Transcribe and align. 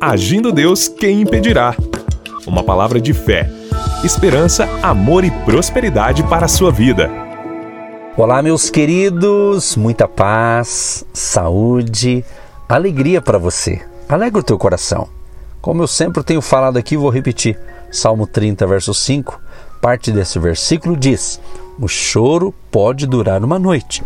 Agindo 0.00 0.52
Deus, 0.52 0.86
quem 0.86 1.22
impedirá? 1.22 1.74
Uma 2.46 2.62
palavra 2.62 3.00
de 3.00 3.12
fé, 3.12 3.50
esperança, 4.04 4.68
amor 4.80 5.24
e 5.24 5.30
prosperidade 5.44 6.22
para 6.22 6.44
a 6.44 6.48
sua 6.48 6.70
vida. 6.70 7.10
Olá, 8.16 8.40
meus 8.40 8.70
queridos, 8.70 9.74
muita 9.74 10.06
paz, 10.06 11.04
saúde, 11.12 12.24
alegria 12.68 13.20
para 13.20 13.38
você. 13.38 13.84
Alegra 14.08 14.38
o 14.38 14.44
teu 14.44 14.56
coração. 14.56 15.08
Como 15.60 15.82
eu 15.82 15.88
sempre 15.88 16.22
tenho 16.22 16.40
falado 16.40 16.76
aqui, 16.76 16.96
vou 16.96 17.10
repetir. 17.10 17.58
Salmo 17.90 18.24
30, 18.24 18.68
verso 18.68 18.94
5, 18.94 19.40
parte 19.82 20.12
desse 20.12 20.38
versículo 20.38 20.96
diz: 20.96 21.40
O 21.76 21.88
choro 21.88 22.54
pode 22.70 23.04
durar 23.04 23.42
uma 23.42 23.58
noite, 23.58 24.04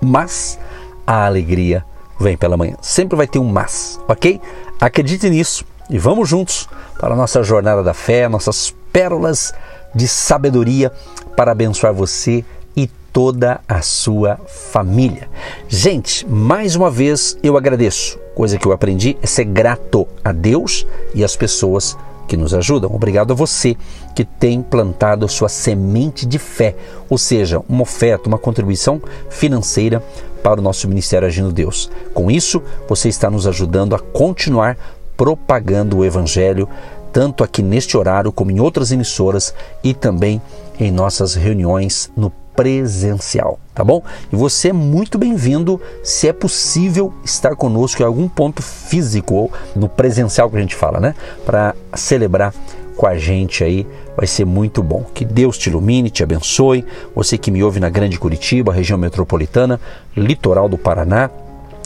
mas 0.00 0.58
a 1.06 1.26
alegria 1.26 1.84
vem 2.18 2.36
pela 2.36 2.56
manhã. 2.56 2.76
Sempre 2.80 3.16
vai 3.16 3.26
ter 3.26 3.38
um 3.38 3.44
mas, 3.44 4.00
ok? 4.08 4.40
Acredite 4.80 5.28
nisso 5.28 5.64
e 5.88 5.98
vamos 5.98 6.28
juntos 6.28 6.68
para 6.98 7.14
a 7.14 7.16
nossa 7.16 7.42
jornada 7.42 7.82
da 7.82 7.94
fé, 7.94 8.28
nossas 8.28 8.74
pérolas 8.92 9.54
de 9.94 10.08
sabedoria 10.08 10.92
para 11.36 11.52
abençoar 11.52 11.92
você 11.92 12.44
e 12.76 12.86
toda 13.12 13.60
a 13.68 13.80
sua 13.80 14.38
família. 14.46 15.28
Gente, 15.68 16.26
mais 16.26 16.76
uma 16.76 16.90
vez 16.90 17.38
eu 17.42 17.56
agradeço. 17.56 18.18
Coisa 18.34 18.58
que 18.58 18.66
eu 18.66 18.72
aprendi 18.72 19.16
é 19.22 19.26
ser 19.26 19.44
grato 19.44 20.06
a 20.22 20.32
Deus 20.32 20.86
e 21.14 21.24
às 21.24 21.36
pessoas 21.36 21.96
que 22.26 22.36
nos 22.36 22.52
ajudam. 22.52 22.94
Obrigado 22.94 23.32
a 23.32 23.36
você 23.36 23.76
que 24.14 24.24
tem 24.24 24.60
plantado 24.60 25.28
sua 25.28 25.48
semente 25.48 26.26
de 26.26 26.38
fé, 26.38 26.74
ou 27.08 27.16
seja, 27.16 27.62
uma 27.68 27.82
oferta, 27.82 28.28
uma 28.28 28.38
contribuição 28.38 29.00
financeira 29.30 30.02
para 30.46 30.60
o 30.60 30.62
nosso 30.62 30.86
Ministério 30.86 31.26
Agindo 31.26 31.52
Deus. 31.52 31.90
Com 32.14 32.30
isso, 32.30 32.62
você 32.88 33.08
está 33.08 33.28
nos 33.28 33.48
ajudando 33.48 33.96
a 33.96 33.98
continuar 33.98 34.78
propagando 35.16 35.96
o 35.96 36.04
Evangelho, 36.04 36.68
tanto 37.12 37.42
aqui 37.42 37.64
neste 37.64 37.96
horário 37.96 38.30
como 38.30 38.52
em 38.52 38.60
outras 38.60 38.92
emissoras 38.92 39.52
e 39.82 39.92
também 39.92 40.40
em 40.78 40.92
nossas 40.92 41.34
reuniões 41.34 42.12
no 42.16 42.30
presencial, 42.54 43.58
tá 43.74 43.82
bom? 43.82 44.04
E 44.32 44.36
você 44.36 44.68
é 44.68 44.72
muito 44.72 45.18
bem-vindo 45.18 45.80
se 46.04 46.28
é 46.28 46.32
possível 46.32 47.12
estar 47.24 47.56
conosco 47.56 48.00
em 48.00 48.06
algum 48.06 48.28
ponto 48.28 48.62
físico 48.62 49.34
ou 49.34 49.52
no 49.74 49.88
presencial 49.88 50.48
que 50.48 50.56
a 50.56 50.60
gente 50.60 50.76
fala, 50.76 51.00
né? 51.00 51.16
Para 51.44 51.74
celebrar 51.92 52.54
com 52.96 53.06
a 53.06 53.16
gente 53.16 53.62
aí, 53.62 53.86
vai 54.16 54.26
ser 54.26 54.44
muito 54.44 54.82
bom. 54.82 55.04
Que 55.14 55.24
Deus 55.24 55.58
te 55.58 55.68
ilumine, 55.68 56.10
te 56.10 56.22
abençoe. 56.22 56.84
Você 57.14 57.36
que 57.36 57.50
me 57.50 57.62
ouve 57.62 57.78
na 57.78 57.88
Grande 57.88 58.18
Curitiba, 58.18 58.72
região 58.72 58.98
metropolitana, 58.98 59.80
litoral 60.16 60.68
do 60.68 60.78
Paraná, 60.78 61.30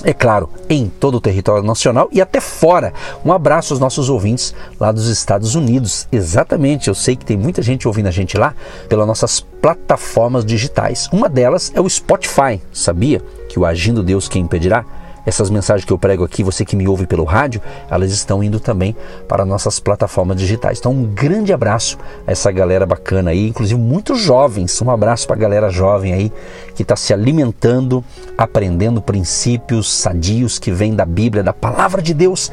é 0.02 0.14
claro, 0.14 0.48
em 0.68 0.88
todo 0.88 1.16
o 1.16 1.20
território 1.20 1.62
nacional 1.62 2.08
e 2.10 2.22
até 2.22 2.40
fora. 2.40 2.92
Um 3.22 3.32
abraço 3.32 3.74
aos 3.74 3.80
nossos 3.80 4.08
ouvintes 4.08 4.54
lá 4.78 4.90
dos 4.90 5.08
Estados 5.08 5.54
Unidos. 5.54 6.08
Exatamente, 6.10 6.88
eu 6.88 6.94
sei 6.94 7.14
que 7.16 7.24
tem 7.24 7.36
muita 7.36 7.60
gente 7.60 7.86
ouvindo 7.86 8.06
a 8.06 8.10
gente 8.10 8.38
lá 8.38 8.54
pelas 8.88 9.06
nossas 9.06 9.40
plataformas 9.40 10.44
digitais. 10.44 11.06
Uma 11.12 11.28
delas 11.28 11.70
é 11.74 11.80
o 11.80 11.88
Spotify. 11.88 12.60
Sabia 12.72 13.20
que 13.48 13.58
o 13.58 13.66
Agindo 13.66 14.02
Deus 14.02 14.26
quem 14.26 14.42
impedirá 14.42 14.86
essas 15.24 15.50
mensagens 15.50 15.84
que 15.84 15.92
eu 15.92 15.98
prego 15.98 16.24
aqui, 16.24 16.42
você 16.42 16.64
que 16.64 16.76
me 16.76 16.88
ouve 16.88 17.06
pelo 17.06 17.24
rádio, 17.24 17.60
elas 17.90 18.12
estão 18.12 18.42
indo 18.42 18.58
também 18.58 18.96
para 19.28 19.44
nossas 19.44 19.78
plataformas 19.78 20.36
digitais. 20.36 20.78
Então, 20.78 20.92
um 20.92 21.04
grande 21.04 21.52
abraço 21.52 21.98
a 22.26 22.32
essa 22.32 22.50
galera 22.50 22.86
bacana 22.86 23.30
aí, 23.30 23.48
inclusive 23.48 23.80
muitos 23.80 24.18
jovens. 24.20 24.80
Um 24.80 24.90
abraço 24.90 25.26
para 25.26 25.36
a 25.36 25.38
galera 25.38 25.70
jovem 25.70 26.12
aí 26.12 26.32
que 26.74 26.82
está 26.82 26.96
se 26.96 27.12
alimentando, 27.12 28.04
aprendendo 28.36 29.02
princípios 29.02 29.92
sadios 29.92 30.58
que 30.58 30.70
vêm 30.70 30.94
da 30.94 31.04
Bíblia, 31.04 31.42
da 31.42 31.52
palavra 31.52 32.00
de 32.00 32.14
Deus, 32.14 32.50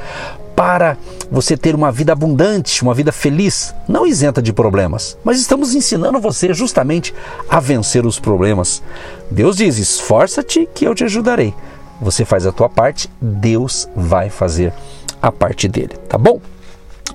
para 0.56 0.98
você 1.30 1.56
ter 1.56 1.76
uma 1.76 1.92
vida 1.92 2.12
abundante, 2.12 2.82
uma 2.82 2.94
vida 2.94 3.12
feliz, 3.12 3.76
não 3.88 4.08
isenta 4.08 4.42
de 4.42 4.52
problemas. 4.52 5.16
Mas 5.24 5.40
estamos 5.40 5.76
ensinando 5.76 6.20
você 6.20 6.52
justamente 6.52 7.14
a 7.48 7.60
vencer 7.60 8.08
os 8.08 8.20
problemas. 8.20 8.82
Deus 9.30 9.56
diz: 9.56 9.78
esforça-te 9.78 10.68
que 10.74 10.86
eu 10.86 10.96
te 10.96 11.04
ajudarei 11.04 11.54
você 12.02 12.26
faz 12.26 12.46
a 12.46 12.52
tua 12.52 12.70
parte, 12.70 13.10
Deus 13.22 13.88
vai 13.96 14.30
fazer 14.30 14.74
a 15.22 15.32
parte 15.32 15.68
dele, 15.68 15.96
tá 16.08 16.18
bom? 16.18 16.40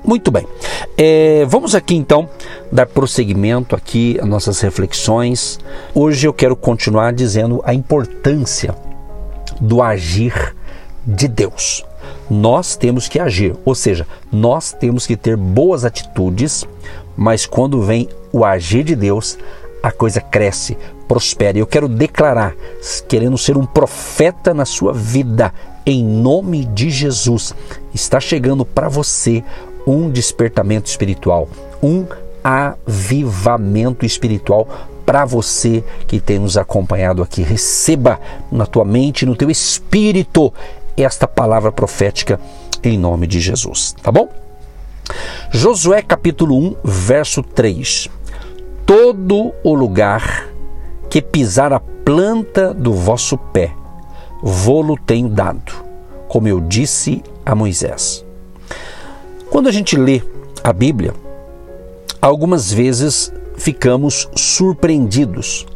Muito 0.04 0.30
bem. 0.30 0.46
É, 0.96 1.44
vamos 1.46 1.74
aqui 1.74 1.94
então 1.94 2.28
dar 2.70 2.86
prosseguimento 2.86 3.76
aqui 3.76 4.18
às 4.20 4.26
nossas 4.26 4.60
reflexões. 4.60 5.60
Hoje 5.94 6.26
eu 6.26 6.32
quero 6.32 6.56
continuar 6.56 7.12
dizendo 7.12 7.60
a 7.64 7.72
importância 7.72 8.74
do 9.60 9.80
agir 9.80 10.56
de 11.06 11.28
Deus. 11.28 11.84
Nós 12.28 12.74
temos 12.76 13.08
que 13.08 13.18
agir, 13.18 13.54
ou 13.64 13.74
seja, 13.74 14.06
nós 14.30 14.72
temos 14.72 15.06
que 15.06 15.16
ter 15.16 15.36
boas 15.36 15.84
atitudes, 15.84 16.66
mas 17.16 17.46
quando 17.46 17.82
vem 17.82 18.08
o 18.32 18.44
agir 18.44 18.82
de 18.82 18.96
Deus, 18.96 19.38
a 19.82 19.92
coisa 19.92 20.20
cresce, 20.20 20.76
prospera. 21.12 21.58
Eu 21.58 21.66
quero 21.66 21.88
declarar, 21.88 22.54
querendo 23.06 23.36
ser 23.36 23.58
um 23.58 23.66
profeta 23.66 24.54
na 24.54 24.64
sua 24.64 24.94
vida, 24.94 25.52
em 25.84 26.02
nome 26.02 26.64
de 26.64 26.88
Jesus, 26.88 27.54
está 27.92 28.18
chegando 28.18 28.64
para 28.64 28.88
você 28.88 29.44
um 29.86 30.08
despertamento 30.08 30.88
espiritual, 30.88 31.50
um 31.82 32.06
avivamento 32.42 34.06
espiritual 34.06 34.66
para 35.04 35.26
você 35.26 35.84
que 36.06 36.18
tem 36.18 36.38
nos 36.38 36.56
acompanhado 36.56 37.22
aqui. 37.22 37.42
Receba 37.42 38.18
na 38.50 38.64
tua 38.64 38.86
mente, 38.86 39.26
no 39.26 39.36
teu 39.36 39.50
espírito, 39.50 40.50
esta 40.96 41.28
palavra 41.28 41.70
profética 41.70 42.40
em 42.82 42.96
nome 42.96 43.26
de 43.26 43.38
Jesus, 43.38 43.94
tá 44.02 44.10
bom? 44.10 44.30
Josué 45.50 46.00
capítulo 46.00 46.56
1, 46.56 46.76
verso 46.82 47.42
3 47.42 48.08
todo 48.92 49.54
o 49.62 49.74
lugar 49.74 50.51
que 51.12 51.20
pisar 51.20 51.74
a 51.74 51.78
planta 51.78 52.72
do 52.72 52.94
vosso 52.94 53.36
pé, 53.36 53.74
vô-lo 54.42 54.96
tenho 54.96 55.28
dado, 55.28 55.70
como 56.26 56.48
eu 56.48 56.58
disse 56.58 57.22
a 57.44 57.54
Moisés. 57.54 58.24
Quando 59.50 59.68
a 59.68 59.70
gente 59.70 59.94
lê 59.94 60.22
a 60.64 60.72
Bíblia, 60.72 61.12
algumas 62.18 62.72
vezes 62.72 63.30
ficamos 63.58 64.26
surpreendidos 64.34 65.66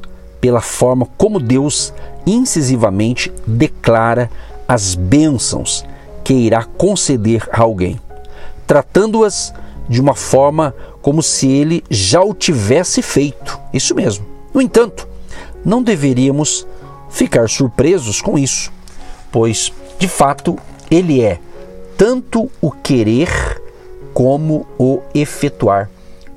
pela 0.40 0.62
forma 0.62 1.06
como 1.18 1.38
Deus 1.38 1.92
incisivamente 2.26 3.30
declara 3.46 4.30
as 4.66 4.94
bênçãos 4.94 5.84
que 6.24 6.32
irá 6.32 6.64
conceder 6.64 7.46
a 7.52 7.60
alguém, 7.60 8.00
tratando-as 8.66 9.52
de 9.86 10.00
uma 10.00 10.14
forma 10.14 10.74
como 11.02 11.22
se 11.22 11.46
ele 11.46 11.84
já 11.90 12.22
o 12.22 12.32
tivesse 12.32 13.02
feito. 13.02 13.60
Isso 13.70 13.94
mesmo. 13.94 14.24
No 14.54 14.62
entanto, 14.62 15.06
não 15.64 15.82
deveríamos 15.82 16.66
ficar 17.10 17.48
surpresos 17.48 18.20
com 18.20 18.38
isso, 18.38 18.72
pois, 19.30 19.72
de 19.98 20.08
fato, 20.08 20.58
ele 20.90 21.22
é 21.22 21.38
tanto 21.96 22.50
o 22.60 22.70
querer 22.70 23.60
como 24.12 24.66
o 24.78 25.00
efetuar, 25.14 25.90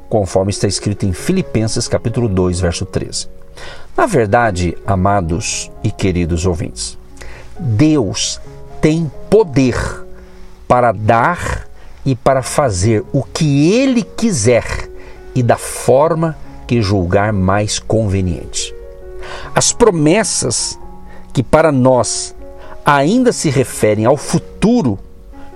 conforme 0.09 0.52
está 0.52 0.68
escrito 0.68 1.06
em 1.06 1.13
Filipenses 1.13 1.88
capítulo 1.88 2.28
2, 2.28 2.59
verso 2.59 2.85
13. 2.85 3.28
Na 3.96 4.06
verdade, 4.06 4.78
amados 4.85 5.69
e 5.84 5.91
queridos 5.91 6.46
ouvintes, 6.46 6.97
Deus 7.59 8.40
tem 8.81 9.12
poder 9.30 9.75
para 10.68 10.91
dar 10.91 11.68
e 12.06 12.16
para 12.16 12.41
fazer 12.41 13.03
o 13.12 13.24
que 13.24 13.74
ele 13.74 14.03
quiser 14.03 14.90
e 15.36 15.44
da 15.44 15.57
forma 15.57 16.38
que 16.66 16.81
julgar 16.81 17.34
mais 17.34 17.80
conveniente. 17.80 18.74
As 19.53 19.72
promessas 19.72 20.80
que 21.34 21.44
para 21.44 21.72
nós 21.72 22.35
ainda 22.85 23.31
se 23.31 23.50
referem 23.50 24.06
ao 24.06 24.18
futuro 24.18 24.97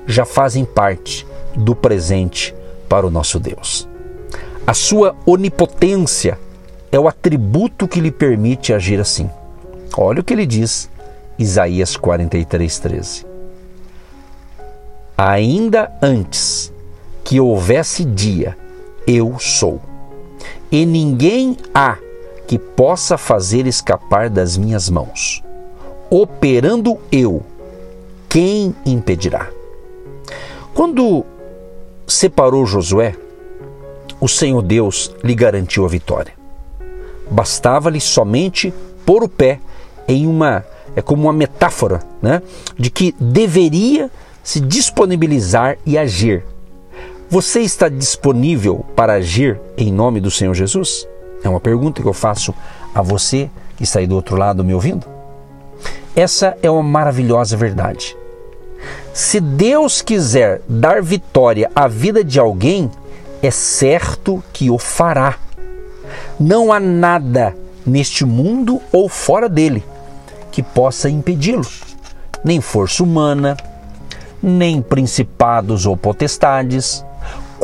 já 0.05 0.25
fazem 0.25 0.65
parte 0.65 1.25
do 1.55 1.75
presente 1.75 2.53
para 2.89 3.07
o 3.07 3.11
nosso 3.11 3.39
Deus. 3.39 3.87
A 4.65 4.73
sua 4.73 5.15
onipotência 5.25 6.39
é 6.91 6.99
o 6.99 7.07
atributo 7.07 7.87
que 7.87 7.99
lhe 7.99 8.11
permite 8.11 8.73
agir 8.73 8.99
assim. 8.99 9.29
Olha 9.97 10.21
o 10.21 10.23
que 10.23 10.33
ele 10.33 10.45
diz, 10.45 10.89
Isaías 11.37 11.95
43, 11.97 12.79
13 12.79 13.33
ainda 15.17 15.91
antes 16.01 16.71
que 17.23 17.39
houvesse 17.39 18.03
dia, 18.03 18.57
eu 19.07 19.37
sou. 19.39 19.79
E 20.71 20.85
ninguém 20.85 21.57
há 21.73 21.97
que 22.47 22.57
possa 22.57 23.17
fazer 23.17 23.65
escapar 23.67 24.29
das 24.29 24.57
minhas 24.57 24.89
mãos. 24.89 25.43
Operando 26.09 26.97
eu, 27.11 27.41
quem 28.29 28.75
impedirá? 28.85 29.49
Quando 30.73 31.25
separou 32.07 32.65
Josué, 32.65 33.15
o 34.19 34.27
Senhor 34.27 34.61
Deus 34.61 35.13
lhe 35.23 35.35
garantiu 35.35 35.85
a 35.85 35.87
vitória. 35.87 36.33
Bastava-lhe 37.29 37.99
somente 37.99 38.73
pôr 39.05 39.23
o 39.23 39.29
pé 39.29 39.59
em 40.07 40.27
uma 40.27 40.65
é 40.95 41.01
como 41.01 41.23
uma 41.23 41.33
metáfora, 41.33 42.01
né, 42.21 42.41
de 42.77 42.89
que 42.89 43.15
deveria 43.19 44.11
se 44.43 44.59
disponibilizar 44.59 45.77
e 45.85 45.97
agir. 45.97 46.45
Você 47.29 47.61
está 47.61 47.89
disponível 47.89 48.85
para 48.95 49.13
agir 49.13 49.59
em 49.75 49.91
nome 49.91 50.19
do 50.19 50.29
Senhor 50.29 50.53
Jesus? 50.53 51.07
É 51.43 51.49
uma 51.49 51.59
pergunta 51.59 52.01
que 52.01 52.07
eu 52.07 52.13
faço 52.13 52.53
a 52.93 53.01
você 53.01 53.49
que 53.75 53.83
está 53.83 53.99
aí 53.99 54.07
do 54.07 54.15
outro 54.15 54.35
lado 54.35 54.63
me 54.63 54.73
ouvindo. 54.73 55.05
Essa 56.15 56.57
é 56.61 56.69
uma 56.69 56.83
maravilhosa 56.83 57.57
verdade. 57.57 58.15
Se 59.13 59.39
Deus 59.39 60.01
quiser 60.01 60.61
dar 60.67 61.01
vitória 61.01 61.69
à 61.75 61.87
vida 61.87 62.23
de 62.23 62.39
alguém, 62.39 62.89
é 63.41 63.51
certo 63.51 64.43
que 64.53 64.69
o 64.69 64.77
fará. 64.77 65.35
Não 66.39 66.71
há 66.71 66.79
nada 66.79 67.55
neste 67.85 68.25
mundo 68.25 68.81
ou 68.91 69.09
fora 69.09 69.49
dele 69.49 69.83
que 70.51 70.63
possa 70.63 71.09
impedi-lo. 71.09 71.65
Nem 72.43 72.61
força 72.61 73.03
humana, 73.03 73.57
nem 74.41 74.81
principados 74.81 75.85
ou 75.85 75.97
potestades. 75.97 77.03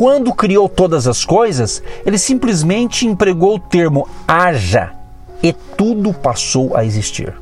Quando 0.00 0.32
criou 0.32 0.66
todas 0.66 1.06
as 1.06 1.26
coisas, 1.26 1.82
ele 2.06 2.16
simplesmente 2.16 3.06
empregou 3.06 3.56
o 3.56 3.60
termo 3.60 4.08
haja 4.26 4.94
e 5.42 5.52
tudo 5.52 6.14
passou 6.14 6.74
a 6.74 6.86
existir. 6.86 7.34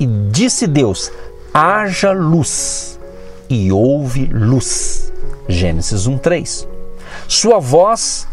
E 0.00 0.04
disse 0.04 0.66
Deus: 0.66 1.12
haja 1.54 2.10
luz, 2.10 2.98
e 3.48 3.70
houve 3.70 4.26
luz. 4.26 5.12
Gênesis 5.48 6.08
1:3. 6.08 6.66
Sua 7.28 7.60
voz 7.60 8.26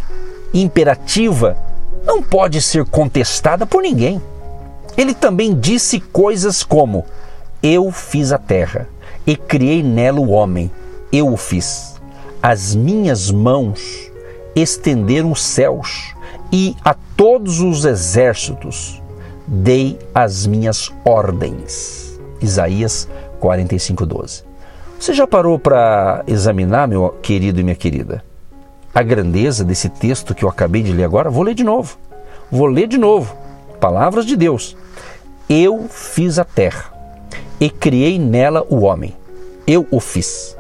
imperativa 0.51 1.55
não 2.03 2.23
pode 2.23 2.59
ser 2.63 2.83
contestada 2.85 3.67
por 3.67 3.83
ninguém. 3.83 4.19
Ele 4.97 5.13
também 5.13 5.53
disse 5.53 5.99
coisas 5.99 6.63
como: 6.63 7.05
Eu 7.61 7.91
fiz 7.91 8.31
a 8.31 8.39
terra 8.39 8.89
e 9.27 9.35
criei 9.35 9.83
nela 9.83 10.19
o 10.19 10.31
homem, 10.31 10.71
eu 11.11 11.31
o 11.31 11.37
fiz. 11.37 11.94
As 12.47 12.75
minhas 12.75 13.31
mãos 13.31 14.11
estenderam 14.55 15.31
os 15.31 15.43
céus 15.43 16.13
e 16.53 16.75
a 16.85 16.93
todos 16.93 17.59
os 17.59 17.85
exércitos 17.85 19.01
dei 19.47 19.97
as 20.13 20.45
minhas 20.45 20.93
ordens. 21.03 22.21
Isaías 22.39 23.09
45:12. 23.39 24.43
Você 24.99 25.11
já 25.11 25.25
parou 25.25 25.57
para 25.57 26.23
examinar, 26.27 26.87
meu 26.87 27.15
querido 27.19 27.59
e 27.59 27.63
minha 27.63 27.75
querida, 27.75 28.23
a 28.93 29.01
grandeza 29.01 29.63
desse 29.63 29.89
texto 29.89 30.35
que 30.35 30.45
eu 30.45 30.49
acabei 30.49 30.83
de 30.83 30.93
ler 30.93 31.05
agora? 31.05 31.31
Vou 31.31 31.41
ler 31.41 31.55
de 31.55 31.63
novo. 31.63 31.97
Vou 32.51 32.67
ler 32.67 32.87
de 32.87 32.99
novo. 32.99 33.35
Palavras 33.81 34.23
de 34.23 34.35
Deus. 34.35 34.77
Eu 35.49 35.87
fiz 35.89 36.37
a 36.37 36.43
terra 36.43 36.93
e 37.59 37.71
criei 37.71 38.19
nela 38.19 38.63
o 38.69 38.81
homem. 38.81 39.15
Eu 39.65 39.87
o 39.89 39.99
fiz. 39.99 40.54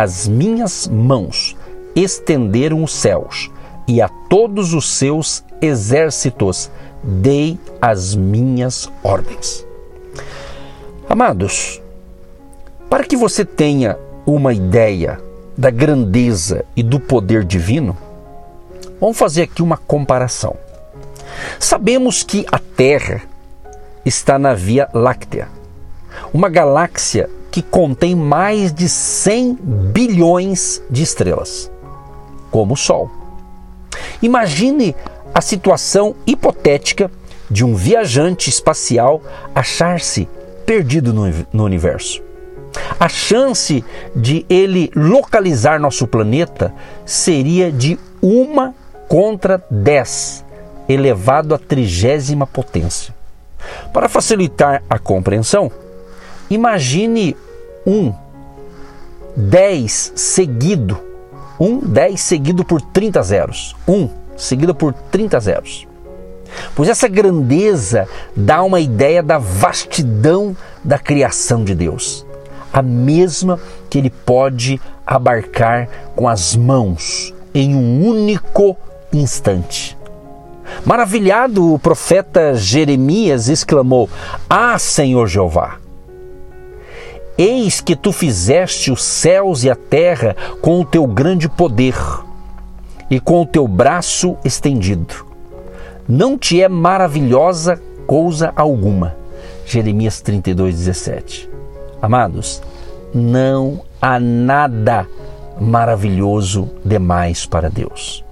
As 0.00 0.26
minhas 0.26 0.88
mãos 0.88 1.54
estenderam 1.94 2.82
os 2.82 2.90
céus 2.90 3.50
e 3.86 4.00
a 4.00 4.08
todos 4.08 4.72
os 4.72 4.88
seus 4.88 5.44
exércitos 5.60 6.70
dei 7.04 7.60
as 7.82 8.14
minhas 8.14 8.90
ordens. 9.02 9.66
Amados, 11.06 11.82
para 12.88 13.04
que 13.04 13.14
você 13.14 13.44
tenha 13.44 13.98
uma 14.24 14.54
ideia 14.54 15.20
da 15.54 15.68
grandeza 15.68 16.64
e 16.74 16.82
do 16.82 16.98
poder 16.98 17.44
divino, 17.44 17.94
vamos 18.98 19.18
fazer 19.18 19.42
aqui 19.42 19.62
uma 19.62 19.76
comparação. 19.76 20.56
Sabemos 21.58 22.22
que 22.22 22.46
a 22.50 22.58
Terra 22.58 23.20
está 24.02 24.38
na 24.38 24.54
Via 24.54 24.88
Láctea, 24.94 25.46
uma 26.32 26.48
galáxia 26.48 27.28
que 27.50 27.62
contém 27.62 28.14
mais 28.14 28.72
de 28.72 28.88
100 28.88 29.58
bilhões 29.92 30.82
de 30.90 31.02
estrelas, 31.02 31.70
como 32.50 32.74
o 32.74 32.76
Sol. 32.76 33.10
Imagine 34.22 34.94
a 35.34 35.40
situação 35.40 36.14
hipotética 36.26 37.10
de 37.50 37.64
um 37.64 37.74
viajante 37.74 38.48
espacial 38.48 39.20
achar-se 39.54 40.28
perdido 40.64 41.12
no, 41.12 41.24
no, 41.52 41.64
universo. 41.64 42.22
A 42.98 43.08
chance 43.08 43.84
de 44.14 44.46
ele 44.48 44.90
localizar 44.94 45.80
nosso 45.80 46.06
planeta 46.06 46.72
seria 47.04 47.72
de 47.72 47.98
uma 48.22 48.74
contra 49.08 49.60
10, 49.68 50.44
elevado 50.88 51.54
à 51.54 51.58
trigésima 51.58 52.46
potência. 52.46 53.12
Para 53.92 54.08
facilitar 54.08 54.82
a 54.88 54.98
compreensão, 54.98 55.70
imagine 56.50 57.36
um 57.86 58.12
10 59.36 60.12
seguido, 60.16 60.98
um 61.58 61.78
10 61.78 62.20
seguido 62.20 62.64
por 62.64 62.80
30 62.80 63.22
zeros. 63.22 63.76
1 63.86 64.10
seguido 64.36 64.74
por 64.74 64.92
30 64.92 65.38
zeros. 65.40 65.86
Pois 66.74 66.88
essa 66.88 67.06
grandeza 67.06 68.08
dá 68.34 68.62
uma 68.62 68.80
ideia 68.80 69.22
da 69.22 69.38
vastidão 69.38 70.56
da 70.82 70.98
criação 70.98 71.62
de 71.62 71.74
Deus, 71.74 72.26
a 72.72 72.82
mesma 72.82 73.60
que 73.88 73.98
ele 73.98 74.10
pode 74.10 74.80
abarcar 75.06 75.88
com 76.16 76.28
as 76.28 76.56
mãos 76.56 77.34
em 77.54 77.74
um 77.74 78.04
único 78.04 78.76
instante. 79.12 79.96
Maravilhado, 80.84 81.74
o 81.74 81.78
profeta 81.78 82.54
Jeremias 82.54 83.48
exclamou: 83.48 84.08
Ah, 84.48 84.78
Senhor 84.78 85.26
Jeová! 85.26 85.78
Eis 87.42 87.80
que 87.80 87.96
tu 87.96 88.12
fizeste 88.12 88.92
os 88.92 89.02
céus 89.02 89.64
e 89.64 89.70
a 89.70 89.74
terra 89.74 90.36
com 90.60 90.78
o 90.78 90.84
teu 90.84 91.06
grande 91.06 91.48
poder 91.48 91.96
e 93.10 93.18
com 93.18 93.40
o 93.40 93.46
teu 93.46 93.66
braço 93.66 94.36
estendido. 94.44 95.24
Não 96.06 96.36
te 96.36 96.60
é 96.60 96.68
maravilhosa 96.68 97.80
coisa 98.06 98.52
alguma. 98.54 99.16
Jeremias 99.64 100.20
32, 100.20 100.76
17. 100.76 101.48
Amados, 102.02 102.62
não 103.14 103.86
há 104.02 104.20
nada 104.20 105.08
maravilhoso 105.58 106.68
demais 106.84 107.46
para 107.46 107.70
Deus. 107.70 108.22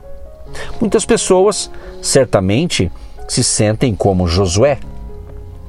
Muitas 0.79 1.07
pessoas 1.07 1.71
certamente 2.03 2.93
se 3.27 3.43
sentem 3.43 3.95
como 3.95 4.29
Josué 4.29 4.79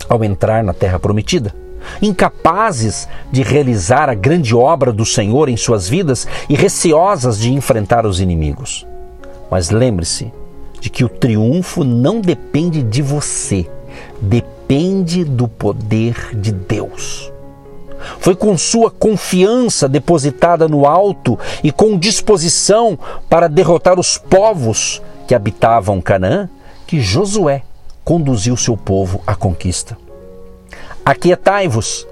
ao 0.09 0.25
entrar 0.25 0.61
na 0.61 0.73
terra 0.73 0.99
prometida, 0.99 1.55
incapazes 2.01 3.07
de 3.31 3.41
realizar 3.41 4.09
a 4.09 4.13
grande 4.13 4.55
obra 4.55 4.91
do 4.91 5.05
Senhor 5.05 5.49
em 5.49 5.57
suas 5.57 5.87
vidas 5.87 6.27
e 6.47 6.55
receosas 6.55 7.39
de 7.39 7.51
enfrentar 7.51 8.05
os 8.05 8.19
inimigos. 8.19 8.85
Mas 9.49 9.69
lembre-se 9.69 10.31
de 10.79 10.89
que 10.89 11.03
o 11.03 11.09
triunfo 11.09 11.83
não 11.83 12.21
depende 12.21 12.81
de 12.81 13.01
você, 13.01 13.69
depende 14.21 15.23
do 15.23 15.47
poder 15.47 16.35
de 16.35 16.51
Deus. 16.51 17.31
Foi 18.19 18.35
com 18.35 18.57
sua 18.57 18.89
confiança 18.89 19.89
depositada 19.89 20.67
no 20.67 20.85
alto 20.85 21.37
e 21.63 21.71
com 21.71 21.97
disposição 21.97 22.97
para 23.29 23.49
derrotar 23.49 23.99
os 23.99 24.17
povos 24.17 25.01
que 25.27 25.35
habitavam 25.35 26.01
Canaã 26.01 26.49
que 26.87 26.99
Josué 26.99 27.63
conduziu 28.03 28.57
seu 28.57 28.75
povo 28.75 29.21
à 29.27 29.35
conquista. 29.35 29.97
Aquietai-vos 31.09 32.07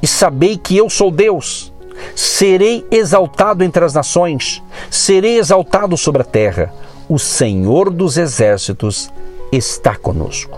e 0.00 0.06
sabei 0.06 0.56
que 0.56 0.76
eu 0.76 0.88
sou 0.88 1.10
Deus. 1.10 1.72
Serei 2.14 2.86
exaltado 2.92 3.64
entre 3.64 3.84
as 3.84 3.92
nações, 3.92 4.62
serei 4.88 5.36
exaltado 5.36 5.96
sobre 5.96 6.22
a 6.22 6.24
terra. 6.24 6.72
O 7.08 7.18
Senhor 7.18 7.90
dos 7.90 8.16
exércitos 8.16 9.10
está 9.50 9.96
conosco. 9.96 10.56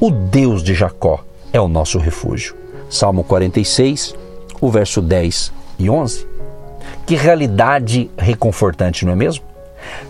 O 0.00 0.10
Deus 0.10 0.64
de 0.64 0.74
Jacó 0.74 1.24
é 1.52 1.60
o 1.60 1.68
nosso 1.68 1.96
refúgio. 2.00 2.56
Salmo 2.90 3.22
46, 3.22 4.16
o 4.60 4.68
verso 4.68 5.00
10 5.00 5.52
e 5.78 5.88
11. 5.88 6.26
Que 7.06 7.14
realidade 7.14 8.10
reconfortante, 8.18 9.06
não 9.06 9.12
é 9.12 9.16
mesmo? 9.16 9.44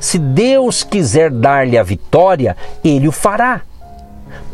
Se 0.00 0.18
Deus 0.18 0.82
quiser 0.82 1.30
dar-lhe 1.30 1.76
a 1.76 1.82
vitória, 1.82 2.56
ele 2.82 3.06
o 3.06 3.12
fará, 3.12 3.60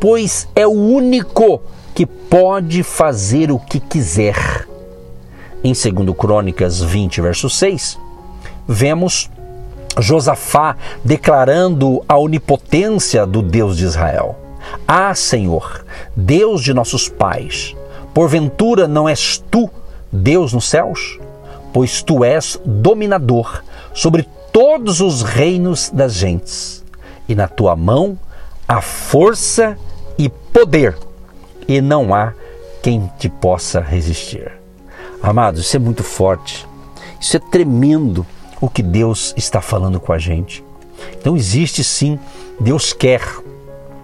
pois 0.00 0.48
é 0.56 0.66
o 0.66 0.72
único 0.72 1.62
que 1.94 2.04
pode 2.04 2.82
fazer 2.82 3.50
o 3.50 3.58
que 3.58 3.78
quiser. 3.78 4.66
Em 5.62 5.72
2 5.72 6.16
Crônicas 6.16 6.82
20, 6.82 7.20
verso 7.20 7.48
6, 7.48 7.98
vemos 8.68 9.30
Josafá 9.98 10.76
declarando 11.04 12.04
a 12.08 12.18
onipotência 12.18 13.24
do 13.24 13.40
Deus 13.40 13.76
de 13.76 13.84
Israel. 13.84 14.36
Ah, 14.86 15.14
Senhor, 15.14 15.84
Deus 16.16 16.62
de 16.62 16.74
nossos 16.74 17.08
pais, 17.08 17.76
porventura 18.12 18.88
não 18.88 19.08
és 19.08 19.38
tu 19.50 19.70
Deus 20.12 20.52
nos 20.52 20.68
céus? 20.68 21.18
Pois 21.72 22.02
tu 22.02 22.24
és 22.24 22.60
dominador 22.64 23.62
sobre 23.92 24.28
todos 24.52 25.00
os 25.00 25.22
reinos 25.22 25.90
das 25.90 26.14
gentes, 26.14 26.84
e 27.28 27.34
na 27.34 27.48
tua 27.48 27.74
mão 27.74 28.18
há 28.68 28.80
força 28.80 29.76
e 30.16 30.28
poder, 30.28 30.96
e 31.66 31.80
não 31.80 32.14
há 32.14 32.32
quem 32.82 33.10
te 33.18 33.28
possa 33.28 33.80
resistir. 33.80 34.52
Amados, 35.22 35.60
isso 35.60 35.76
é 35.76 35.78
muito 35.78 36.02
forte. 36.02 36.66
Isso 37.20 37.36
é 37.36 37.40
tremendo 37.40 38.26
o 38.60 38.68
que 38.68 38.82
Deus 38.82 39.32
está 39.36 39.60
falando 39.60 39.98
com 39.98 40.12
a 40.12 40.18
gente. 40.18 40.62
Então 41.18 41.36
existe 41.36 41.82
sim, 41.82 42.18
Deus 42.60 42.92
quer, 42.92 43.22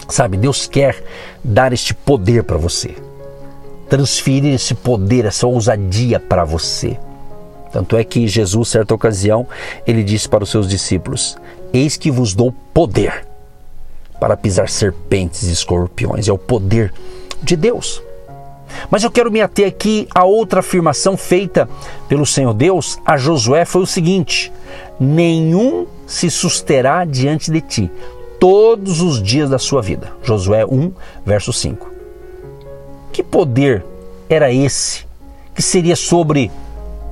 sabe, 0.09 0.37
Deus 0.37 0.67
quer 0.67 1.03
dar 1.43 1.73
este 1.73 1.93
poder 1.93 2.43
para 2.43 2.57
você. 2.57 2.95
Transferir 3.89 4.53
esse 4.53 4.73
poder, 4.73 5.25
essa 5.25 5.45
ousadia 5.45 6.19
para 6.19 6.43
você. 6.43 6.97
Tanto 7.71 7.95
é 7.95 8.03
que 8.03 8.27
Jesus, 8.27 8.69
certa 8.69 8.93
ocasião, 8.93 9.47
ele 9.85 10.03
disse 10.03 10.27
para 10.27 10.43
os 10.43 10.49
seus 10.49 10.67
discípulos: 10.67 11.37
Eis 11.73 11.97
que 11.97 12.11
vos 12.11 12.33
dou 12.33 12.53
poder 12.73 13.25
para 14.19 14.35
pisar 14.35 14.69
serpentes 14.69 15.43
e 15.43 15.51
escorpiões. 15.51 16.27
É 16.27 16.31
o 16.31 16.37
poder 16.37 16.93
de 17.41 17.55
Deus. 17.55 18.01
Mas 18.89 19.03
eu 19.03 19.11
quero 19.11 19.31
me 19.31 19.41
ater 19.41 19.67
aqui 19.67 20.07
a 20.13 20.23
outra 20.23 20.61
afirmação 20.61 21.17
feita 21.17 21.67
pelo 22.07 22.25
Senhor 22.25 22.53
Deus 22.53 22.99
a 23.05 23.17
Josué 23.17 23.65
foi 23.65 23.81
o 23.81 23.87
seguinte: 23.87 24.51
nenhum 24.99 25.85
se 26.07 26.29
susterá 26.29 27.05
diante 27.05 27.51
de 27.51 27.61
ti 27.61 27.91
todos 28.39 29.01
os 29.01 29.21
dias 29.21 29.49
da 29.49 29.59
sua 29.59 29.81
vida. 29.81 30.11
Josué 30.23 30.65
1, 30.65 30.91
verso 31.25 31.53
5. 31.53 31.91
Que 33.11 33.21
poder 33.21 33.85
era 34.29 34.51
esse 34.51 35.05
que 35.53 35.61
seria 35.61 35.95
sobre 35.95 36.49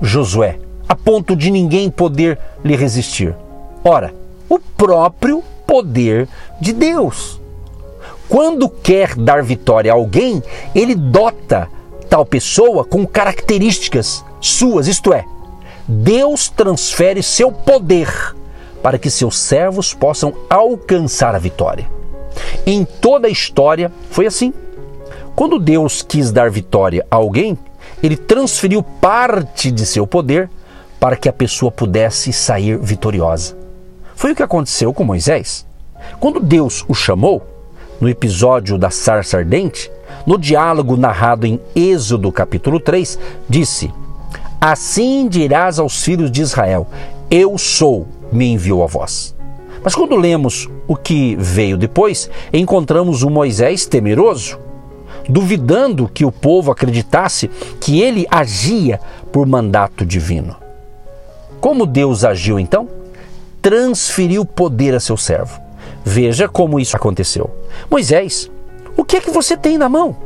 Josué, 0.02 0.60
a 0.88 0.96
ponto 0.96 1.36
de 1.36 1.52
ninguém 1.52 1.90
poder 1.90 2.40
lhe 2.64 2.76
resistir? 2.76 3.36
Ora, 3.84 4.14
o 4.48 4.60
próprio 4.60 5.44
poder 5.68 6.28
de 6.60 6.74
Deus. 6.74 7.40
Quando 8.30 8.70
quer 8.70 9.16
dar 9.16 9.42
vitória 9.42 9.92
a 9.92 9.96
alguém, 9.96 10.42
ele 10.76 10.94
dota 10.94 11.68
tal 12.08 12.24
pessoa 12.24 12.86
com 12.86 13.06
características 13.06 14.24
suas, 14.40 14.88
isto 14.88 15.12
é, 15.12 15.26
Deus 15.88 16.48
transfere 16.48 17.24
seu 17.24 17.52
poder 17.52 18.08
para 18.84 19.00
que 19.00 19.10
seus 19.10 19.38
servos 19.38 19.94
possam 19.94 20.34
alcançar 20.50 21.34
a 21.34 21.40
vitória. 21.40 21.90
Em 22.66 22.86
toda 22.86 23.28
a 23.28 23.32
história 23.32 23.92
foi 24.12 24.28
assim. 24.28 24.54
Quando 25.36 25.60
Deus 25.60 26.02
quis 26.02 26.32
dar 26.32 26.52
vitória 26.52 27.06
a 27.10 27.16
alguém, 27.16 27.58
ele 28.04 28.16
transferiu 28.16 28.84
parte 28.84 29.72
de 29.72 29.86
seu 29.86 30.06
poder 30.06 30.50
para 31.00 31.16
que 31.16 31.28
a 31.28 31.34
pessoa 31.34 31.72
pudesse 31.72 32.32
sair 32.32 32.78
vitoriosa. 32.78 33.58
Foi 34.16 34.34
o 34.34 34.36
que 34.36 34.44
aconteceu 34.44 34.94
com 34.94 35.04
Moisés. 35.04 35.66
Quando 36.20 36.40
Deus 36.40 36.86
o 36.88 36.94
chamou, 36.94 37.59
no 38.00 38.08
episódio 38.08 38.78
da 38.78 38.90
sarça 38.90 39.38
ardente, 39.38 39.92
no 40.26 40.38
diálogo 40.38 40.96
narrado 40.96 41.46
em 41.46 41.60
Êxodo 41.76 42.32
capítulo 42.32 42.80
3, 42.80 43.20
disse: 43.48 43.92
Assim 44.60 45.28
dirás 45.28 45.80
aos 45.80 46.04
filhos 46.04 46.32
de 46.32 46.42
Israel: 46.42 46.88
Eu 47.30 47.58
sou, 47.58 48.08
me 48.32 48.48
enviou 48.48 48.84
a 48.84 48.88
vós. 48.88 49.36
Mas 49.84 49.96
quando 49.96 50.16
lemos 50.16 50.70
o 50.88 50.96
que 50.96 51.36
veio 51.38 51.78
depois, 51.78 52.30
encontramos 52.52 53.24
um 53.24 53.30
Moisés 53.30 53.86
temeroso, 53.86 54.60
duvidando 55.28 56.10
que 56.10 56.26
o 56.26 56.32
povo 56.32 56.72
acreditasse 56.72 57.50
que 57.80 58.02
ele 58.02 58.28
agia 58.30 59.00
por 59.32 59.46
mandato 59.46 60.06
divino. 60.06 60.58
Como 61.62 61.86
Deus 61.86 62.24
agiu 62.24 62.60
então? 62.60 62.88
Transferiu 63.62 64.46
poder 64.46 64.94
a 64.96 65.00
seu 65.00 65.18
servo. 65.18 65.69
Veja 66.10 66.48
como 66.50 66.80
isso 66.80 66.98
aconteceu. 66.98 67.52
Moisés, 67.88 68.50
o 68.98 69.06
que 69.06 69.18
é 69.18 69.22
que 69.22 69.30
você 69.30 69.56
tem 69.56 69.78
na 69.78 69.88
mão? 69.88 70.18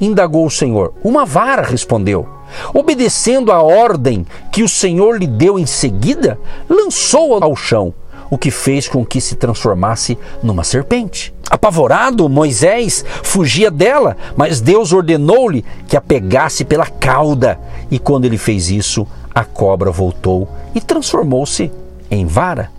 Indagou 0.00 0.46
o 0.46 0.50
Senhor. 0.50 0.94
Uma 1.04 1.26
vara, 1.26 1.60
respondeu. 1.60 2.26
Obedecendo 2.72 3.52
a 3.52 3.60
ordem 3.60 4.24
que 4.50 4.62
o 4.62 4.68
Senhor 4.68 5.18
lhe 5.18 5.26
deu 5.26 5.58
em 5.58 5.66
seguida, 5.66 6.38
lançou-a 6.66 7.44
ao 7.44 7.54
chão, 7.54 7.92
o 8.30 8.38
que 8.38 8.50
fez 8.50 8.88
com 8.88 9.04
que 9.04 9.20
se 9.20 9.36
transformasse 9.36 10.16
numa 10.42 10.64
serpente. 10.64 11.34
Apavorado, 11.50 12.26
Moisés 12.30 13.04
fugia 13.22 13.70
dela, 13.70 14.16
mas 14.38 14.62
Deus 14.62 14.90
ordenou-lhe 14.90 15.66
que 15.86 15.98
a 15.98 16.00
pegasse 16.00 16.64
pela 16.64 16.86
cauda. 16.86 17.60
E 17.90 17.98
quando 17.98 18.24
ele 18.24 18.38
fez 18.38 18.70
isso, 18.70 19.06
a 19.34 19.44
cobra 19.44 19.90
voltou 19.90 20.48
e 20.74 20.80
transformou-se 20.80 21.70
em 22.10 22.24
vara. 22.24 22.70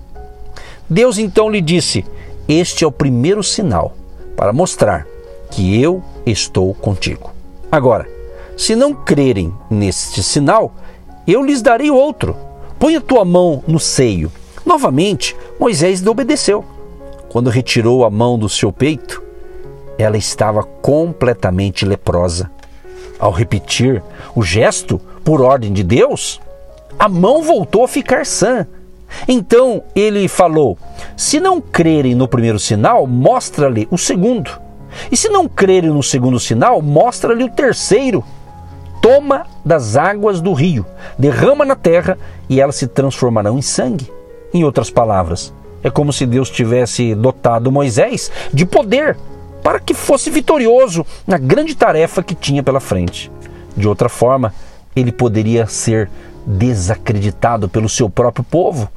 Deus 0.90 1.20
então 1.20 1.50
lhe 1.50 1.62
disse: 1.62 2.06
este 2.48 2.84
é 2.86 2.88
o 2.88 2.92
primeiro 2.92 3.44
sinal 3.44 3.94
para 4.36 4.54
mostrar 4.54 5.06
que 5.52 5.82
eu 5.82 6.02
estou 6.26 6.74
contigo. 6.74 7.32
Agora, 7.70 8.08
se 8.56 8.76
não 8.76 8.94
crerem 8.94 9.54
neste 9.70 10.24
sinal, 10.24 10.74
eu 11.28 11.44
lhes 11.44 11.62
darei 11.62 11.92
outro. 11.92 12.38
Põe 12.80 12.96
a 12.96 13.02
tua 13.02 13.26
mão 13.26 13.64
no 13.68 13.80
seio. 13.80 14.32
Novamente, 14.66 15.36
Moisés 15.60 16.06
obedeceu. 16.06 16.64
Quando 17.30 17.50
retirou 17.50 18.06
a 18.06 18.10
mão 18.10 18.40
do 18.40 18.48
seu 18.48 18.72
peito, 18.72 19.22
ela 19.98 20.18
estava 20.18 20.64
completamente 20.64 21.86
leprosa. 21.86 22.50
Ao 23.20 23.32
repetir 23.32 24.02
o 24.36 24.42
gesto 24.42 25.02
por 25.24 25.42
ordem 25.42 25.74
de 25.74 25.84
Deus, 25.84 26.40
a 26.98 27.10
mão 27.10 27.42
voltou 27.42 27.84
a 27.84 27.88
ficar 27.88 28.26
sã 28.26 28.66
então 29.28 29.84
ele 29.96 30.28
falou: 30.28 30.78
Se 31.18 31.40
não 31.40 31.60
crerem 31.60 32.14
no 32.14 32.28
primeiro 32.28 32.60
sinal, 32.60 33.08
mostra-lhe 33.08 33.88
o 33.90 33.98
segundo. 33.98 34.52
E 35.12 35.18
se 35.18 35.30
não 35.30 35.48
crerem 35.48 35.90
no 35.90 36.04
segundo 36.04 36.40
sinal, 36.40 36.80
mostra-lhe 36.80 37.44
o 37.44 37.50
terceiro. 37.50 38.24
Toma 39.02 39.48
das 39.66 39.98
águas 39.98 40.40
do 40.40 40.54
rio, 40.54 40.86
derrama 41.18 41.66
na 41.66 41.76
terra 41.76 42.20
e 42.48 42.62
elas 42.62 42.76
se 42.76 42.86
transformarão 42.86 43.58
em 43.58 43.64
sangue. 43.64 44.12
Em 44.54 44.64
outras 44.64 44.92
palavras, 44.92 45.52
é 45.84 45.90
como 45.90 46.14
se 46.14 46.24
Deus 46.24 46.52
tivesse 46.52 47.16
dotado 47.16 47.72
Moisés 47.72 48.32
de 48.54 48.64
poder 48.64 49.18
para 49.64 49.80
que 49.80 49.96
fosse 49.96 50.30
vitorioso 50.30 51.04
na 51.26 51.40
grande 51.40 51.76
tarefa 51.76 52.22
que 52.22 52.36
tinha 52.36 52.62
pela 52.62 52.80
frente. 52.80 53.32
De 53.76 53.88
outra 53.88 54.08
forma, 54.08 54.54
ele 54.96 55.12
poderia 55.12 55.66
ser 55.66 56.12
desacreditado 56.46 57.68
pelo 57.68 57.90
seu 57.90 58.08
próprio 58.08 58.44
povo 58.44 58.88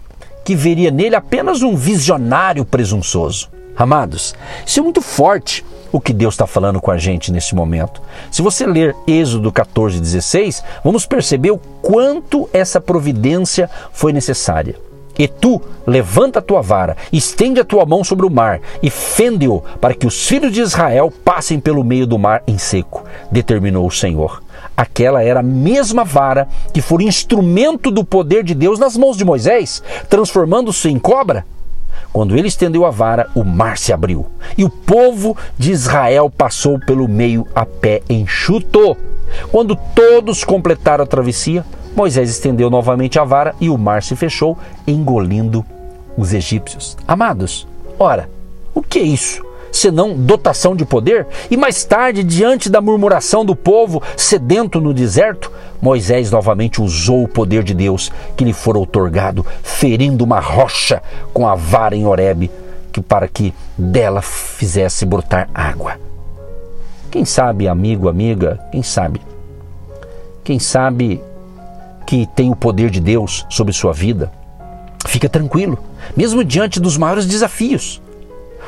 que 0.45 0.55
veria 0.55 0.91
nele 0.91 1.17
apenas 1.17 1.63
um 1.63 1.77
visionário 1.77 2.65
presunçoso. 2.65 3.49
Amados, 3.77 4.35
isso 4.67 4.81
é 4.81 4.83
muito 4.83 5.01
forte 5.01 5.65
o 5.93 6.01
que 6.01 6.13
Deus 6.13 6.35
está 6.35 6.47
falando 6.47 6.81
com 6.81 6.91
a 6.91 6.99
gente 6.99 7.33
nesse 7.33 7.55
momento. 7.55 8.01
Se 8.31 8.43
você 8.43 8.67
ler 8.67 8.95
Êxodo 9.07 9.51
14, 9.51 9.99
16, 9.99 10.63
vamos 10.85 11.07
perceber 11.07 11.51
o 11.51 11.59
quanto 11.81 12.49
essa 12.53 12.81
providência 12.81 13.69
foi 13.93 14.13
necessária. 14.13 14.77
E 15.19 15.29
tu 15.29 15.61
levanta 15.87 16.39
a 16.39 16.43
tua 16.43 16.63
vara, 16.63 16.97
estende 17.13 17.61
a 17.61 17.65
tua 17.65 17.85
mão 17.85 18.03
sobre 18.03 18.25
o 18.25 18.31
mar 18.31 18.61
e 18.83 18.89
fende-o 18.89 19.63
para 19.81 19.93
que 19.95 20.07
os 20.07 20.27
filhos 20.27 20.53
de 20.53 20.61
Israel 20.61 21.13
passem 21.25 21.61
pelo 21.61 21.85
meio 21.85 22.07
do 22.07 22.19
mar 22.19 22.43
em 22.47 22.57
seco, 22.57 23.05
determinou 23.31 23.87
o 23.87 23.91
Senhor. 23.91 24.43
Aquela 24.81 25.23
era 25.23 25.41
a 25.41 25.43
mesma 25.43 26.05
vara 26.05 26.49
que 26.73 26.81
foi 26.81 27.05
instrumento 27.05 27.91
do 27.91 28.03
poder 28.03 28.43
de 28.43 28.55
Deus 28.55 28.79
nas 28.79 28.97
mãos 28.97 29.15
de 29.15 29.27
Moisés, 29.27 29.83
transformando-se 30.09 30.89
em 30.89 30.99
cobra. 30.99 31.45
Quando 32.11 32.35
ele 32.35 32.49
estendeu 32.49 32.87
a 32.87 32.91
vara, 32.91 33.29
o 33.35 33.45
mar 33.45 33.77
se 33.77 33.93
abriu 33.93 34.25
e 34.57 34.65
o 34.65 34.71
povo 34.71 35.37
de 35.59 35.71
Israel 35.71 36.31
passou 36.31 36.81
pelo 36.81 37.07
meio 37.07 37.47
a 37.55 37.67
pé 37.67 38.01
enxuto. 38.09 38.97
Quando 39.53 39.77
todos 39.95 40.45
completaram 40.45 41.05
a 41.05 41.07
travessia, 41.07 41.63
Moisés 41.95 42.31
estendeu 42.31 42.71
novamente 42.71 43.19
a 43.19 43.25
vara 43.25 43.55
e 43.61 43.69
o 43.69 43.77
mar 43.77 44.03
se 44.03 44.17
fechou, 44.17 44.57
engolindo 44.87 45.63
os 46.17 46.33
egípcios. 46.33 46.97
Amados, 47.07 47.69
ora, 47.99 48.31
o 48.75 48.81
que 48.81 48.99
é 48.99 49.03
isso? 49.03 49.45
Senão 49.73 50.15
dotação 50.15 50.75
de 50.75 50.85
poder? 50.85 51.27
E 51.51 51.57
mais 51.57 51.85
tarde, 51.85 52.23
diante 52.23 52.69
da 52.69 52.81
murmuração 52.81 53.45
do 53.45 53.55
povo 53.55 54.03
sedento 54.17 54.81
no 54.81 54.93
deserto, 54.93 55.51
Moisés 55.81 56.31
novamente 56.31 56.81
usou 56.81 57.25
o 57.25 57.29
poder 57.29 57.63
de 57.63 57.75
Deus 57.75 58.13
que 58.37 58.45
lhe 58.45 58.53
fora 58.53 58.79
otorgado, 58.79 59.45
ferindo 59.63 60.25
uma 60.25 60.41
rocha 60.41 61.03
com 61.33 61.47
a 61.47 61.55
vara 61.55 61.97
em 61.97 62.07
Horebe, 62.07 62.51
que 62.93 63.01
para 63.01 63.29
que 63.29 63.55
dela 63.79 64.21
fizesse 64.21 65.07
brotar 65.07 65.49
água. 65.55 65.99
Quem 67.11 67.25
sabe, 67.25 67.67
amigo, 67.67 68.09
amiga, 68.09 68.61
quem 68.71 68.83
sabe? 68.83 69.21
Quem 70.45 70.59
sabe 70.59 71.21
que 72.07 72.27
tem 72.35 72.51
o 72.51 72.57
poder 72.57 72.91
de 72.91 73.01
Deus 73.01 73.47
sobre 73.49 73.73
sua 73.73 73.93
vida? 73.93 74.31
Fica 75.07 75.29
tranquilo, 75.29 75.79
mesmo 76.17 76.45
diante 76.45 76.79
dos 76.79 76.97
maiores 76.97 77.27
desafios. 77.27 78.01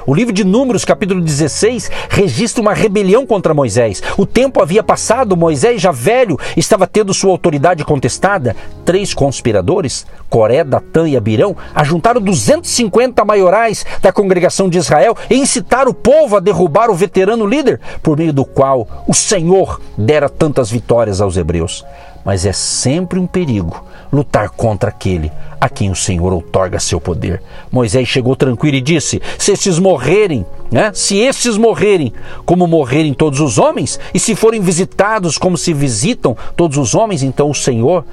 O 0.05 0.15
livro 0.15 0.33
de 0.33 0.43
Números, 0.43 0.85
capítulo 0.85 1.21
16, 1.21 1.91
registra 2.09 2.61
uma 2.61 2.75
rebelião 2.75 3.25
contra 3.25 3.55
Moisés. 3.55 4.03
O 4.19 4.27
tempo 4.27 4.61
havia 4.61 4.83
passado, 4.83 5.37
Moisés, 5.37 5.81
já 5.81 5.93
velho, 5.93 6.39
estava 6.57 6.89
tendo 6.89 7.15
sua 7.15 7.31
autoridade 7.31 7.85
contestada. 7.85 8.57
Três 8.85 9.15
conspiradores, 9.15 10.05
Coré, 10.29 10.65
Datã 10.65 11.09
e 11.09 11.17
Abirão, 11.17 11.57
ajuntaram 11.73 12.21
250 12.21 13.25
maiorais 13.25 13.87
da 14.01 14.13
congregação 14.13 14.69
de 14.69 14.79
Israel 14.79 15.17
e 15.31 15.37
incitaram 15.37 15.93
o 15.93 15.95
povo 15.95 16.37
a 16.37 16.41
derrubar 16.41 16.91
o 16.91 16.95
veterano 16.95 17.47
líder, 17.47 17.81
por 18.03 18.19
meio 18.19 18.33
do 18.33 18.45
qual 18.45 19.05
o 19.07 19.15
Senhor 19.15 19.81
dera 19.97 20.29
tantas 20.29 20.69
vitórias 20.69 21.21
aos 21.21 21.37
hebreus. 21.37 21.85
Mas 22.25 22.47
é 22.47 22.53
sempre 22.53 23.19
um 23.19 23.27
perigo 23.27 23.85
lutar 24.13 24.51
contra 24.51 24.91
aquele 24.91 25.33
a 25.61 25.69
quem 25.69 25.91
o 25.91 25.97
Senhor 25.97 26.33
outorga 26.33 26.81
seu 26.81 27.01
poder. 27.01 27.43
Moisés 27.71 28.09
chegou 28.09 28.35
tranquilo 28.35 28.77
e 28.77 28.81
disse: 28.81 29.23
Se 29.39 29.53
esses 29.53 29.79
morrerem, 29.79 30.45
né? 30.71 30.91
Se 30.95 31.17
esses 31.17 31.57
morrerem, 31.57 32.13
como 32.45 32.67
morrerem 32.67 33.15
todos 33.15 33.41
os 33.41 33.59
homens, 33.59 33.99
e 34.13 34.19
se 34.19 34.35
forem 34.35 34.61
visitados 34.61 35.39
como 35.39 35.57
se 35.57 35.73
visitam 35.73 36.37
todos 36.57 36.77
os 36.77 36.95
homens, 36.95 37.23
então 37.23 37.49
o 37.49 37.55
Senhor 37.55 38.05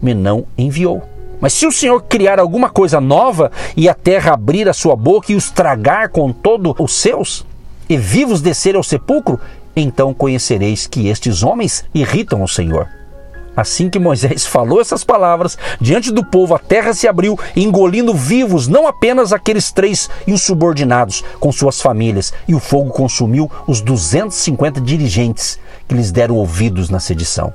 me 0.00 0.14
não 0.14 0.44
enviou. 0.56 1.02
Mas 1.40 1.54
se 1.54 1.66
o 1.66 1.72
Senhor 1.72 2.02
criar 2.02 2.38
alguma 2.38 2.68
coisa 2.68 3.00
nova 3.00 3.50
e 3.74 3.88
a 3.88 3.94
terra 3.94 4.34
abrir 4.34 4.68
a 4.68 4.74
sua 4.74 4.94
boca 4.94 5.32
e 5.32 5.34
os 5.34 5.50
tragar 5.50 6.10
com 6.10 6.30
todos 6.32 6.74
os 6.78 6.92
seus, 6.92 7.46
e 7.88 7.96
vivos 7.96 8.42
descer 8.42 8.76
ao 8.76 8.84
sepulcro, 8.84 9.40
então 9.74 10.12
conhecereis 10.12 10.86
que 10.86 11.08
estes 11.08 11.42
homens 11.42 11.84
irritam 11.94 12.42
o 12.42 12.48
Senhor. 12.48 12.99
Assim 13.56 13.90
que 13.90 13.98
Moisés 13.98 14.46
falou 14.46 14.80
essas 14.80 15.02
palavras, 15.02 15.58
diante 15.80 16.12
do 16.12 16.24
povo 16.24 16.54
a 16.54 16.58
terra 16.58 16.94
se 16.94 17.08
abriu, 17.08 17.38
engolindo 17.56 18.14
vivos 18.14 18.68
não 18.68 18.86
apenas 18.86 19.32
aqueles 19.32 19.72
três 19.72 20.08
insubordinados 20.26 21.24
com 21.38 21.50
suas 21.50 21.80
famílias, 21.80 22.32
e 22.46 22.54
o 22.54 22.60
fogo 22.60 22.90
consumiu 22.90 23.50
os 23.66 23.80
250 23.80 24.80
dirigentes 24.80 25.58
que 25.88 25.94
lhes 25.94 26.12
deram 26.12 26.36
ouvidos 26.36 26.88
na 26.90 27.00
sedição. 27.00 27.52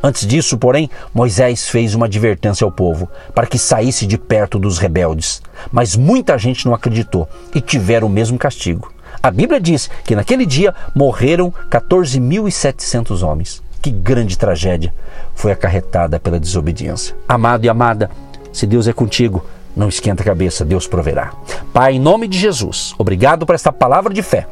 Antes 0.00 0.24
disso, 0.26 0.56
porém, 0.56 0.88
Moisés 1.12 1.68
fez 1.68 1.94
uma 1.94 2.06
advertência 2.06 2.64
ao 2.64 2.70
povo 2.70 3.08
para 3.34 3.46
que 3.46 3.58
saísse 3.58 4.06
de 4.06 4.16
perto 4.16 4.58
dos 4.58 4.78
rebeldes. 4.78 5.42
Mas 5.72 5.96
muita 5.96 6.38
gente 6.38 6.66
não 6.66 6.74
acreditou 6.74 7.28
e 7.52 7.60
tiveram 7.60 8.06
o 8.06 8.10
mesmo 8.10 8.38
castigo. 8.38 8.92
A 9.20 9.30
Bíblia 9.30 9.60
diz 9.60 9.90
que 10.04 10.14
naquele 10.14 10.46
dia 10.46 10.72
morreram 10.94 11.52
14.700 11.68 13.26
homens. 13.26 13.60
Que 13.88 13.92
grande 13.92 14.36
tragédia 14.36 14.92
foi 15.34 15.50
acarretada 15.50 16.20
pela 16.20 16.38
desobediência. 16.38 17.16
Amado 17.26 17.64
e 17.64 17.70
amada, 17.70 18.10
se 18.52 18.66
Deus 18.66 18.86
é 18.86 18.92
contigo, 18.92 19.42
não 19.74 19.88
esquenta 19.88 20.22
a 20.22 20.26
cabeça, 20.26 20.62
Deus 20.62 20.86
proverá. 20.86 21.32
Pai, 21.72 21.94
em 21.94 21.98
nome 21.98 22.28
de 22.28 22.38
Jesus, 22.38 22.94
obrigado 22.98 23.46
por 23.46 23.54
esta 23.54 23.72
palavra 23.72 24.12
de 24.12 24.22
fé 24.22 24.46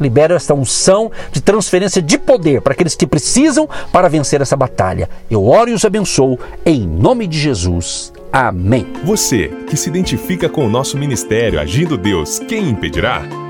libero 0.00 0.32
esta 0.32 0.54
unção 0.54 1.12
de 1.30 1.42
transferência 1.42 2.00
de 2.00 2.16
poder 2.16 2.62
para 2.62 2.72
aqueles 2.72 2.94
que 2.94 3.06
precisam 3.06 3.68
para 3.92 4.08
vencer 4.08 4.40
essa 4.40 4.56
batalha. 4.56 5.10
Eu 5.30 5.46
oro 5.46 5.68
e 5.68 5.74
os 5.74 5.84
abençoo 5.84 6.38
em 6.64 6.80
nome 6.80 7.26
de 7.26 7.38
Jesus. 7.38 8.14
Amém. 8.32 8.86
Você 9.04 9.48
que 9.68 9.76
se 9.76 9.90
identifica 9.90 10.48
com 10.48 10.64
o 10.64 10.70
nosso 10.70 10.96
ministério 10.96 11.60
Agindo 11.60 11.98
Deus, 11.98 12.38
quem 12.38 12.70
impedirá? 12.70 13.49